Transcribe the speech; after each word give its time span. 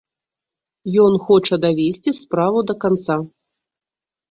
Ён 1.03 1.13
хоча 1.27 1.59
давесці 1.67 2.15
справу 2.21 2.65
да 2.73 2.79
канца. 2.87 3.21